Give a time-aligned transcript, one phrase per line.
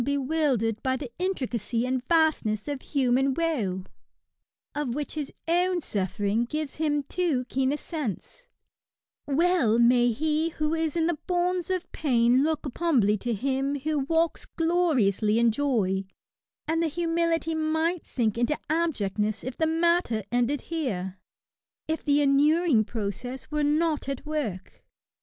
[0.03, 3.85] bewildered by the intricacy and vastness of human woe^
[4.73, 8.47] of which his own suffering gives him too keen a sense^
[9.27, 13.77] well may he who is in the bonds of pain look up humbly to him
[13.81, 16.03] who walks gloriously in joy;
[16.67, 21.17] and the humility might sink into abj^ct ness if the matter ended here^
[21.87, 24.83] if the inuring process were not at work.